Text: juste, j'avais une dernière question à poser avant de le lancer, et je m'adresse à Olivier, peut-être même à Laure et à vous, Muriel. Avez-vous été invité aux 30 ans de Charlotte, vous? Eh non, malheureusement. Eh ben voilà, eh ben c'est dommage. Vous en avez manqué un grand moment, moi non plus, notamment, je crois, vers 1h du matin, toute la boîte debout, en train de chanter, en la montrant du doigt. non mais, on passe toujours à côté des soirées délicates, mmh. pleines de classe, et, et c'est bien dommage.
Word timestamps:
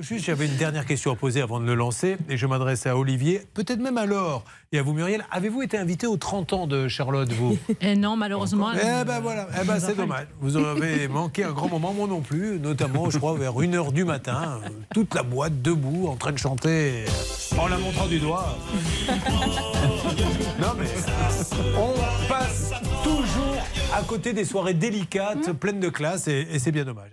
juste, 0.00 0.24
j'avais 0.26 0.46
une 0.46 0.56
dernière 0.56 0.86
question 0.86 1.12
à 1.12 1.16
poser 1.16 1.40
avant 1.40 1.60
de 1.60 1.66
le 1.66 1.74
lancer, 1.74 2.16
et 2.28 2.36
je 2.36 2.46
m'adresse 2.46 2.86
à 2.86 2.96
Olivier, 2.96 3.42
peut-être 3.54 3.80
même 3.80 3.98
à 3.98 4.06
Laure 4.06 4.44
et 4.72 4.78
à 4.78 4.82
vous, 4.82 4.92
Muriel. 4.92 5.24
Avez-vous 5.30 5.62
été 5.62 5.78
invité 5.78 6.06
aux 6.06 6.16
30 6.16 6.52
ans 6.52 6.66
de 6.66 6.88
Charlotte, 6.88 7.32
vous? 7.32 7.58
Eh 7.80 7.96
non, 7.96 8.16
malheureusement. 8.16 8.70
Eh 8.74 9.04
ben 9.04 9.20
voilà, 9.20 9.48
eh 9.60 9.66
ben 9.66 9.78
c'est 9.80 9.96
dommage. 9.96 10.26
Vous 10.40 10.56
en 10.56 10.64
avez 10.64 11.08
manqué 11.08 11.44
un 11.44 11.52
grand 11.52 11.68
moment, 11.68 11.92
moi 11.92 12.06
non 12.06 12.20
plus, 12.20 12.58
notamment, 12.58 13.10
je 13.10 13.18
crois, 13.18 13.34
vers 13.34 13.54
1h 13.54 13.92
du 13.92 14.04
matin, 14.04 14.60
toute 14.94 15.14
la 15.14 15.22
boîte 15.22 15.62
debout, 15.62 16.08
en 16.08 16.16
train 16.16 16.32
de 16.32 16.38
chanter, 16.38 17.04
en 17.58 17.68
la 17.68 17.78
montrant 17.78 18.06
du 18.06 18.18
doigt. 18.18 18.56
non 20.60 20.74
mais, 20.78 20.86
on 21.76 22.28
passe 22.28 22.72
toujours 23.02 23.62
à 23.94 24.02
côté 24.02 24.32
des 24.32 24.44
soirées 24.44 24.74
délicates, 24.74 25.48
mmh. 25.48 25.54
pleines 25.54 25.80
de 25.80 25.88
classe, 25.88 26.28
et, 26.28 26.46
et 26.52 26.58
c'est 26.58 26.72
bien 26.72 26.84
dommage. 26.84 27.10